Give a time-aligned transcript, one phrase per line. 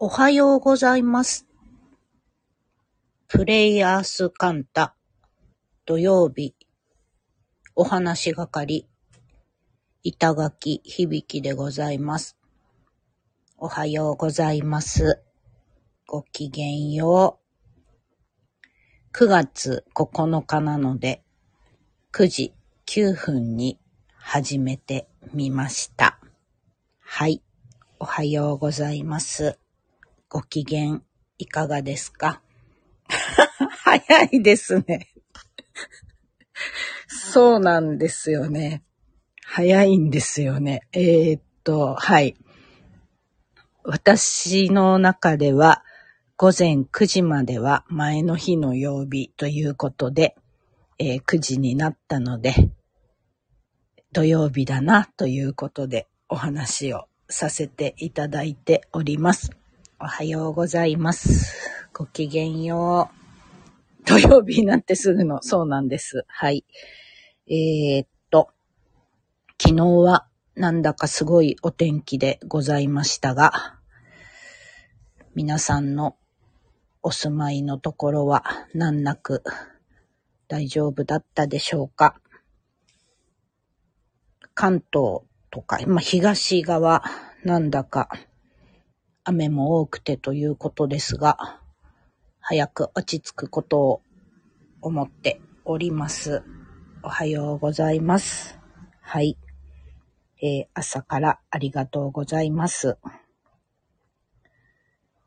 [0.00, 1.44] おはようございます。
[3.26, 4.94] プレイヤースカンタ
[5.86, 6.54] 土曜日
[7.74, 8.86] お話係
[10.04, 12.36] 板垣響でございます。
[13.56, 15.20] おはようございます。
[16.06, 17.40] ごきげんよ
[19.12, 19.16] う。
[19.16, 21.24] 9月9日なので
[22.12, 22.54] 9時
[22.86, 23.80] 9分に
[24.16, 26.20] 始めてみました。
[27.00, 27.42] はい。
[27.98, 29.58] おはようございます。
[30.28, 31.00] ご機嫌
[31.38, 32.42] いかがですか？
[33.84, 35.08] 早いですね。
[37.08, 38.82] そうなんですよね。
[39.44, 40.82] 早いんですよね。
[40.92, 42.36] えーっと、はい。
[43.84, 45.82] 私の中では
[46.36, 50.36] 午前9時までは前の日の曜日ということで、
[50.98, 52.54] えー9時になったので、
[54.12, 59.57] 土曜日だなということでお話をさせていただいております。
[60.00, 61.56] おはようございます。
[61.92, 63.10] ごきげんよ
[64.00, 64.04] う。
[64.04, 66.24] 土曜日になってすぐの、そうなんです。
[66.28, 66.64] はい。
[67.48, 68.50] えー、っと、
[69.60, 73.80] 昨日はなんだかすごいお天気でございましたが、
[75.34, 76.14] 皆さんの
[77.02, 78.44] お住まいのところは
[78.74, 79.42] 難なく
[80.46, 82.20] 大丈夫だったでしょうか
[84.54, 87.02] 関東とか、まあ、東側
[87.42, 88.08] なんだか
[89.30, 91.60] 雨も多くてということですが、
[92.40, 94.00] 早く落ち着くことを
[94.80, 96.42] 思っております。
[97.02, 98.58] おはようございます。
[99.02, 99.36] はい。
[100.40, 102.96] えー朝からありがとうございます。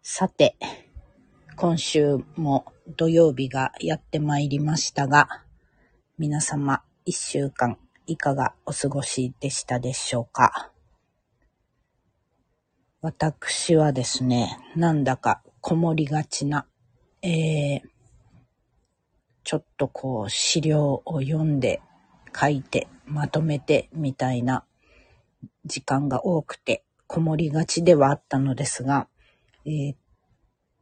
[0.01, 0.55] さて、
[1.55, 2.65] 今週も
[2.97, 5.43] 土曜日がやってまいりましたが、
[6.17, 10.71] 皆様一週間いかがお過ごしでしたでしょうか？
[13.03, 16.67] 私はですね、なんだかこもりがちな、
[17.23, 17.81] えー、
[19.43, 21.81] ちょっとこう資料を読んで
[22.39, 24.65] 書いてまとめてみたいな
[25.65, 29.07] 時間が多くてこもりがちではあったのですが、
[29.65, 29.97] えーっ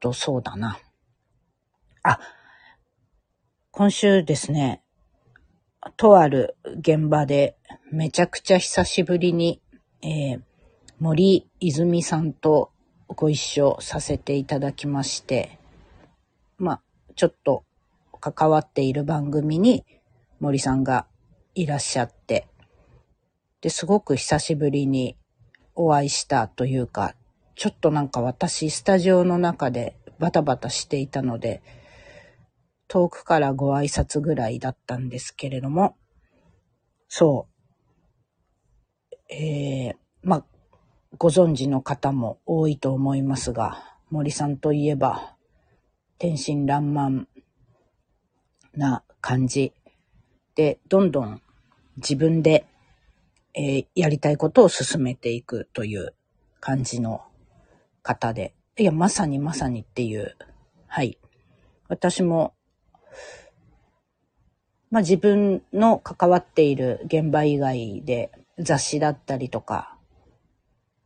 [0.01, 0.77] と、そうだな。
[2.03, 2.19] あ、
[3.71, 4.83] 今週ですね、
[5.95, 7.55] とある現場で
[7.93, 9.61] めちゃくちゃ久しぶりに、
[10.01, 10.48] えー
[10.99, 12.71] 森泉さんと
[13.07, 15.57] ご一緒させていただきまして、
[16.57, 16.81] まあ、
[17.15, 17.63] ちょっと
[18.19, 19.85] 関わっている番組に
[20.41, 21.05] 森さんが
[21.55, 22.47] いらっしゃって、
[23.61, 25.15] で、すごく久しぶりに
[25.73, 27.15] お会いしたというか、
[27.55, 31.61] ちょっとなんか私、スタジオの中でバタバタしていたので、
[32.89, 35.95] 遠くからご挨拶ぐらいだったんですけれども、
[37.07, 37.47] そ
[39.29, 39.33] う。
[39.33, 40.45] えー、まあ、
[41.17, 45.35] ご存知の方も多いと思いますが、森さんといえば、
[46.19, 47.25] 天真爛漫
[48.75, 49.73] な感じ。
[50.55, 51.41] で、どんどん
[51.97, 52.65] 自分で、
[53.55, 56.13] えーやりたいことを進めていくという
[56.59, 57.23] 感じの
[58.03, 60.37] 方で、いや、まさにまさにっていう、
[60.87, 61.17] はい。
[61.87, 62.53] 私も、
[64.91, 69.98] まあ自分の関わっている現場以外で雑誌だったりとか、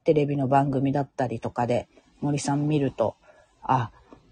[0.04, 1.88] テレビの番組だったりとかで
[2.22, 3.16] 森さん見ると、
[3.62, 3.92] あ、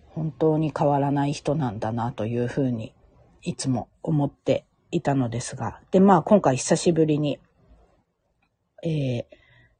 [0.09, 2.93] 本当に変わらない人なんだなというふうに
[3.41, 7.39] いつも思っていたのですが、で、まあ今回久しぶりに、
[8.83, 9.25] えー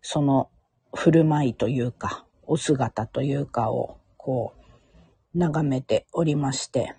[0.04, 0.50] その
[0.96, 4.56] 振る舞いというか、お姿というかをこ
[5.36, 6.96] う眺めておりまして、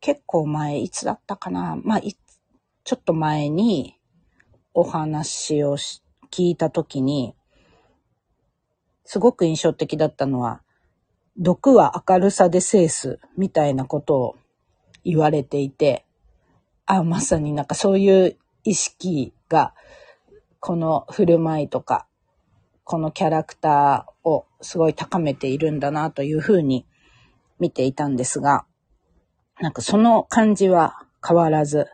[0.00, 1.78] 結構前、いつだったかな？
[1.84, 3.96] まあ、ちょっと前に
[4.74, 7.34] お話をし聞いたときに、
[9.04, 10.62] すごく印象的だったのは、
[11.36, 14.36] 毒は明るさで制すみたいなことを
[15.04, 16.04] 言われていて、
[16.86, 19.74] あ、まさになんかそういう意識が、
[20.60, 22.06] この振る舞いとか、
[22.84, 26.86] このキャラクターをすごい高めているんだなというふうに
[27.58, 28.66] 見ていたんですが、
[29.60, 31.86] なんかその感じは変わらず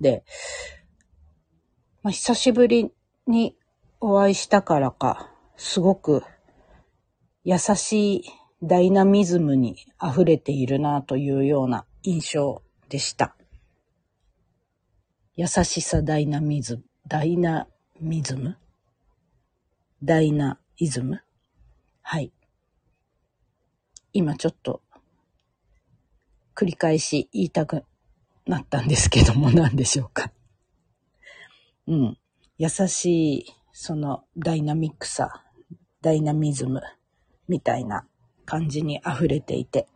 [0.00, 0.24] で、
[2.02, 2.92] まあ、久しぶり
[3.26, 3.56] に
[4.06, 6.22] お会いしたからか、すごく
[7.42, 8.24] 優しい
[8.62, 12.60] ダイナミズムに溢れているなというような印象
[12.90, 13.34] でした。
[15.36, 17.66] 優しさダイナミズム、ダイナ
[17.98, 18.58] ミズム？
[20.02, 21.22] ダイナイズム？
[22.02, 22.30] はい。
[24.12, 24.82] 今ちょっと
[26.54, 27.84] 繰り返し言いたく
[28.44, 30.30] なったんですけども何でしょうか。
[31.86, 32.18] うん。
[32.58, 35.42] 優しい、そのダイナミックさ、
[36.00, 36.80] ダイナミズム
[37.48, 38.06] みたいな
[38.46, 39.88] 感じに溢れていて。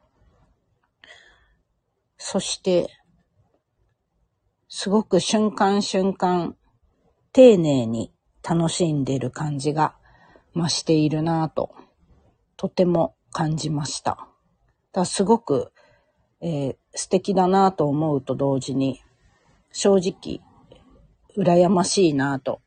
[2.17, 2.89] そして、
[4.69, 6.57] すごく瞬間瞬間、
[7.33, 9.95] 丁寧に楽しんでいる感じが
[10.57, 11.73] 増しているなぁと、
[12.57, 14.27] とても感じました。
[14.93, 15.71] だすごく、
[16.41, 19.01] えー、素敵だなぁと思うと同時に、
[19.71, 20.41] 正直、
[21.37, 22.61] 羨ましいなぁと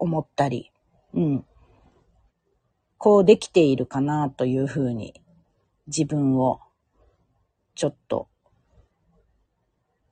[0.00, 0.72] 思ったり、
[1.14, 1.44] うん。
[2.98, 5.14] こうできているかなというふうに
[5.86, 6.60] 自分を
[7.74, 8.28] ちょっと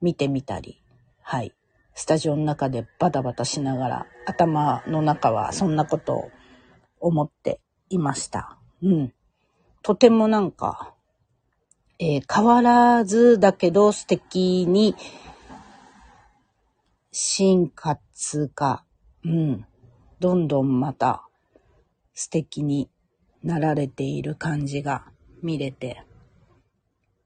[0.00, 0.82] 見てみたり、
[1.22, 1.52] はい。
[1.94, 6.30] スタジオの中でバタバタしながら頭の中はそんなことを
[7.00, 8.56] 思っていました。
[8.82, 9.12] うん。
[9.82, 10.94] とてもなんか、
[11.98, 14.94] えー、変わらずだけど素敵に
[17.10, 18.84] 進化つか、
[19.24, 19.66] うん。
[20.20, 21.22] どんどんまた
[22.14, 22.90] 素敵に
[23.44, 25.06] なられている感じが
[25.42, 26.02] 見れて、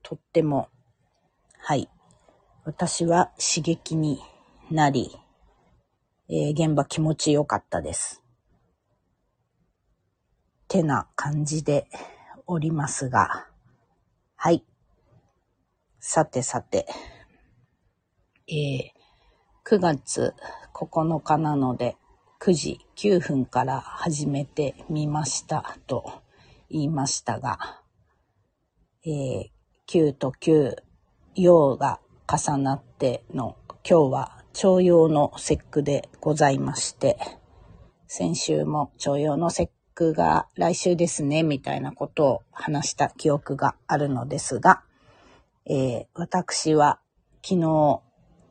[0.02, 0.68] とっても、
[1.58, 1.88] はい、
[2.64, 4.20] 私は刺激に
[4.70, 5.10] なり、
[6.28, 8.22] えー、現場気持ちよかったです。
[10.68, 11.86] てな感じで
[12.46, 13.46] おりますが、
[14.36, 14.64] はい。
[15.98, 16.86] さてさて、
[18.48, 20.34] えー、9月
[20.74, 21.96] 9日なので、
[22.44, 26.22] 9時9分から始めてみましたと
[26.68, 27.80] 言いましたが、
[29.06, 29.44] えー、
[29.86, 30.74] 9と9、
[31.36, 33.56] 陽が重なっての
[33.88, 37.16] 今日は徴用の節句でございまして、
[38.08, 44.82] 先週も徴用の節句が来週ですね、みたいなことを話した記憶があるのですが、
[45.64, 46.98] えー、私は
[47.40, 47.68] 昨日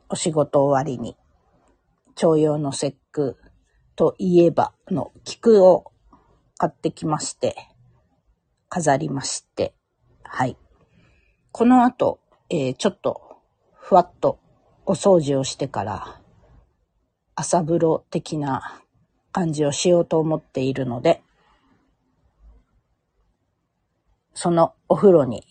[0.07, 1.17] お仕事終わりに
[2.15, 3.35] 徴用の節句
[4.01, 5.91] といえばの菊を
[6.57, 7.55] 買ってきまして、
[8.67, 9.75] 飾りまして、
[10.23, 10.57] はい。
[11.51, 12.19] この後、
[12.49, 13.21] えー、ちょっと、
[13.75, 14.39] ふわっと
[14.87, 16.19] お掃除をしてから、
[17.35, 18.81] 朝風呂的な
[19.31, 21.21] 感じをしようと思っているので、
[24.33, 25.43] そのお風呂に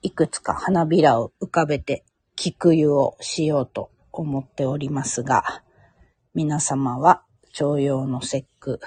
[0.00, 2.06] いくつか花びらを浮かべて
[2.36, 5.62] 菊湯をしようと思っておりますが、
[6.32, 7.27] 皆様は
[7.58, 8.78] 徴用の節句、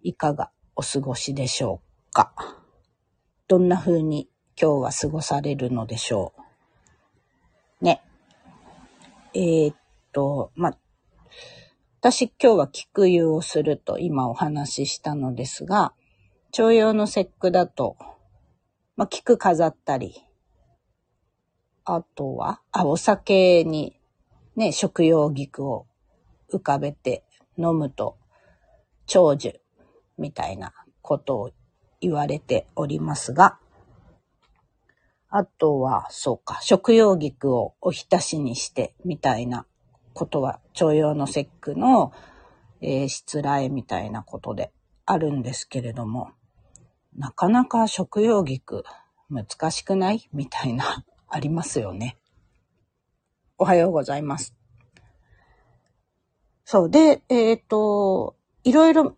[0.00, 2.32] いかがお過ごしでしょうか？
[3.46, 6.32] どんな風に今日は過ごされるのでしょ
[7.82, 7.84] う？
[7.84, 8.02] ね。
[9.34, 9.76] えー、っ
[10.14, 10.78] と、ま、
[12.00, 15.92] 私今日は菊湯をすると今お話ししたのですが、
[16.52, 17.98] 徴用の節句だと、
[18.96, 20.24] ま菊飾ったり、
[21.84, 24.00] あとは、あ、お酒に
[24.56, 25.86] ね、食用菊を
[26.50, 27.24] 浮かべて
[27.58, 28.16] 飲むと
[29.06, 29.60] 長寿
[30.16, 30.72] みたいな
[31.02, 31.50] ことを
[32.00, 33.58] 言われておりますが、
[35.30, 39.66] あとは、そうか、食用菊をおひたしにしてみたいな
[40.14, 42.12] ことは、徴用の節句の、
[42.80, 44.72] えー、失礼みたいなことで
[45.04, 46.30] あるんですけれども、
[47.14, 48.84] なかなか食用菊
[49.28, 50.28] 難しくない？
[50.32, 52.16] みたいな、ありますよね。
[53.58, 54.57] おはようございます。
[56.70, 56.90] そう。
[56.90, 59.16] で、えっ、ー、と、いろいろ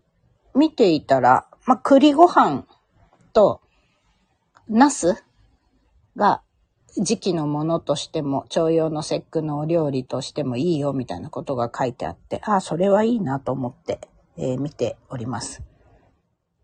[0.54, 2.64] 見ていたら、まあ、栗ご飯
[3.32, 3.60] と、
[4.68, 5.24] ナス
[6.14, 6.42] が
[6.96, 14.00] 時期のものとしても、徴用の節句のお料理としてもいいよみたいなことが書いてあって、ああ、それはいいなと思って、
[14.36, 15.60] えー、見ております。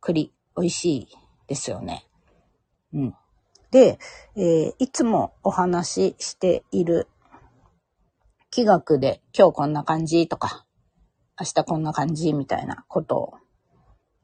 [0.01, 1.09] 栗、美味しい
[1.49, 2.07] ですよね。
[2.95, 3.15] うん。
[3.73, 3.99] で、
[4.37, 7.09] えー、いつもお話ししている
[8.53, 10.66] 気学で今日こんな感じとか、
[11.39, 13.35] 明日こんな感じみたいなことを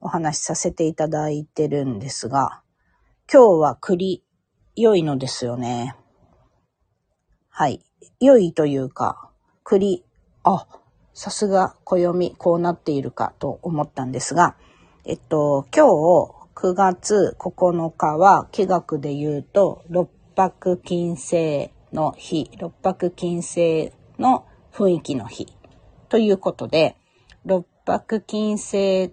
[0.01, 2.63] お話しさせていただいてるんですが、
[3.31, 4.25] 今日は栗、
[4.77, 5.95] 良いのですよね。
[7.51, 7.85] はい。
[8.19, 9.31] 良いというか、
[9.63, 10.05] 栗、
[10.43, 10.67] あ、
[11.13, 14.57] さすが暦こうなっているかと思ったんですが、
[15.05, 25.47] えっと、今日9月9日は気学で言うと、六白金星の日、六白金星の雰囲気の日
[26.09, 26.97] ということで、
[27.45, 29.13] 六白金星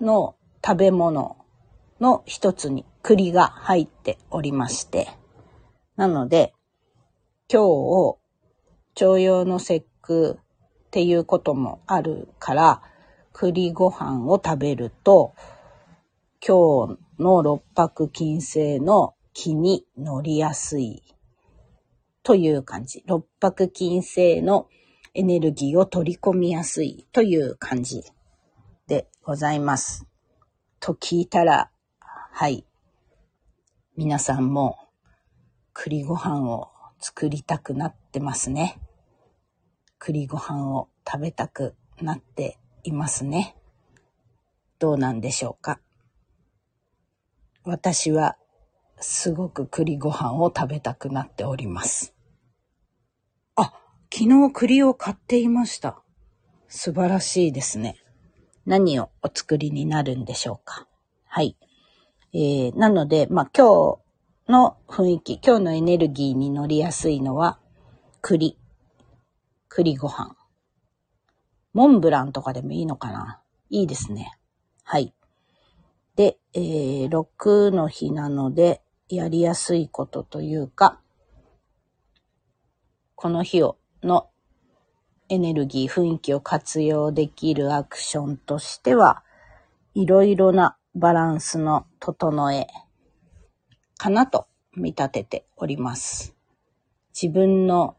[0.00, 1.36] の食べ物
[2.00, 5.08] の一つに栗が入っておりまして、
[5.96, 6.54] なので、
[7.52, 8.18] 今日を、
[8.94, 10.38] 徴用の節句
[10.86, 12.82] っていうこともあるから、
[13.32, 15.34] 栗ご飯を食べると、
[16.46, 21.02] 今日の六白金星の気に乗りやすい
[22.22, 23.04] という感じ。
[23.06, 24.68] 六白金星の
[25.18, 28.04] エネルギーを取り込みやすいという感じ
[28.86, 30.06] でございます。
[30.78, 32.64] と聞いたら、はい。
[33.96, 34.78] 皆さんも
[35.72, 36.70] 栗ご飯を
[37.00, 38.78] 作りたくなってますね。
[39.98, 43.56] 栗ご飯を食べたくなっていますね。
[44.78, 45.80] どうなんでしょうか？
[47.64, 48.36] 私は
[49.00, 52.14] すごく栗ご飯を食べたくなっております。
[54.12, 56.00] 昨日栗を買っていました。
[56.68, 57.96] 素晴らしいですね。
[58.66, 60.86] 何をお作りになるんでしょうか。
[61.26, 61.56] はい。
[62.32, 63.98] えー、なので、まあ、今
[64.46, 67.58] 日の雰囲気、今日のエネルギーに乗りやすいのは、
[68.20, 68.58] 栗。
[69.68, 70.36] 栗ご飯。
[71.72, 74.32] モンブランとかでもいいのかないいですね。
[74.84, 75.14] はい。
[76.16, 81.00] で、えー、6の日なので、やりやすいことというか、
[83.14, 84.28] この日を、の
[85.28, 89.22] エネルギー、雰囲気を活用できるアクションとしては、
[89.94, 92.66] いろいろなバランスの整え
[93.98, 96.34] かなと見立てております。
[97.20, 97.96] 自分の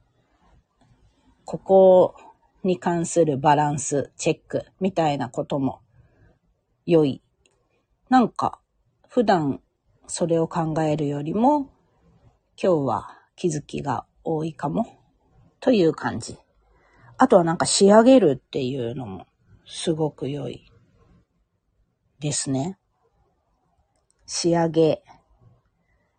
[1.46, 2.16] ここ
[2.64, 5.82] に関するバランスチェックみたいなことも
[6.86, 7.22] 良い。
[8.10, 8.60] なんか
[9.08, 9.62] 普段
[10.08, 11.70] それを考えるよりも
[12.62, 14.99] 今日は気づきが多いかも
[15.60, 16.38] という感じ。
[17.18, 19.28] あとはなんか仕上げるっていうのも
[19.66, 20.72] すごく良い
[22.20, 22.78] ですね。
[24.26, 25.04] 仕上げ。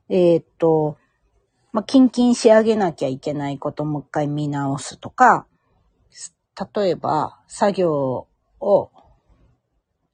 [0.08, 0.98] えー、っと、
[1.72, 5.46] まあ、キンキン仕上げなきゃいけないこともう一回見直すとか、
[6.74, 8.26] 例えば作業
[8.60, 8.90] を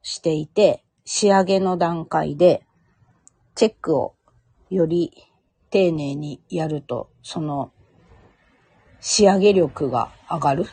[0.02, 2.64] していて、仕上げの段階で
[3.54, 4.14] チェックを
[4.70, 5.12] より
[5.70, 7.72] 丁寧にやると、その
[9.00, 10.66] 仕上げ力が上がる？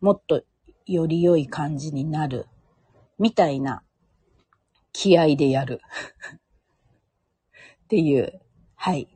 [0.00, 0.42] もっと
[0.86, 2.46] より良い感じになる。
[3.18, 3.82] みたいな
[4.92, 5.80] 気合でやる。
[7.84, 8.40] っていう、
[8.76, 9.08] はい。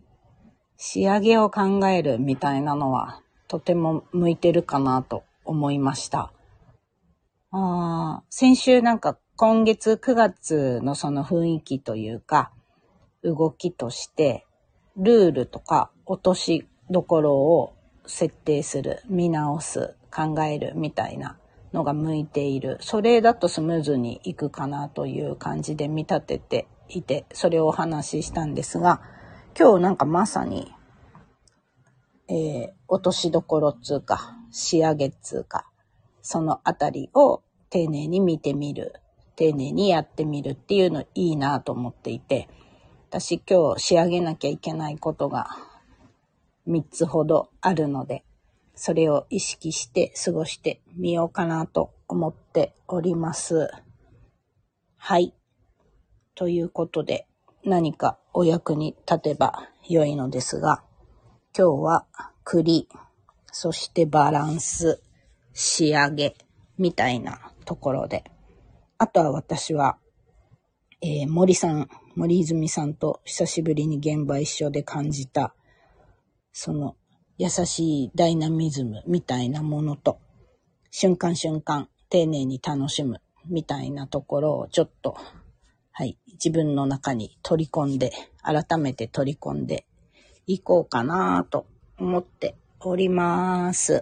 [0.76, 6.32] 仕上げを考えるみたいなのはとても向いてるかなと思いました。
[7.52, 12.52] あ先週なんか今月9月のその雰囲気というか
[13.22, 14.44] 動きとして
[14.96, 17.74] ルールとか落としどころを
[18.06, 21.38] 設定する、見直す、考えるみたいな
[21.72, 22.78] のが向いている。
[22.80, 29.00] それだとスムーズにいくかなという感じで見立てていて、それをお話ししたんですが、
[29.58, 30.72] 今日なんかまさに、
[32.28, 35.66] えー、落としどころっつうか、仕上げっつうか、
[36.22, 38.94] そのあたりを丁寧に見てみる、
[39.36, 42.48] 丁寧にやってみるっていうのいいなと思っていて、
[43.10, 45.48] 私今日仕上げなきゃいけないことが
[46.68, 48.24] 3つほどあるので、
[48.74, 53.70] それを意識して過ごしてみようかなと思っております。
[54.96, 55.34] はい。
[56.34, 57.26] ということで、
[57.64, 60.82] 何かお役に立てば良いのですが、
[61.56, 62.06] 今日は
[62.42, 62.88] 栗、
[63.52, 65.00] そしてバランス、
[65.52, 66.34] 仕上げ、
[66.76, 68.24] みたいなところで、
[68.98, 69.98] あとは私は、
[71.00, 75.54] えー、森さん、森泉さんと久しぶりに現場一緒で感じた
[76.54, 76.96] その
[77.36, 80.20] 優しいダイナミズムみたいなものと、
[80.92, 85.16] 瞬間瞬間丁寧に楽しむみたいなところをちょっと、
[85.90, 89.84] はい、自分の中に取り込んで、改めて取り込んで
[90.46, 91.66] いこうかなと
[91.98, 94.00] 思っております。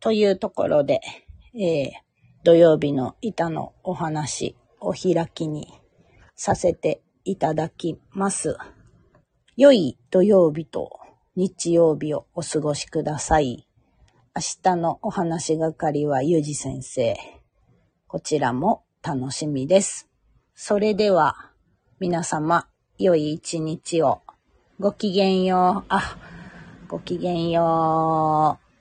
[0.00, 1.00] というところで、
[1.54, 1.90] えー、
[2.42, 5.72] 土曜日の板のお話、お開きに
[6.34, 8.58] させていただきます。
[9.62, 10.98] 良い土曜日と
[11.36, 13.64] 日曜日をお過ごしください。
[14.34, 17.16] 明日のお話がかりはゆうじ先生。
[18.08, 20.08] こちらも楽しみです。
[20.56, 21.52] それでは、
[22.00, 22.66] 皆様、
[22.98, 24.22] 良い一日を。
[24.80, 25.84] ごきげんよう。
[25.90, 26.16] あ、
[26.88, 28.71] ごきげんよう。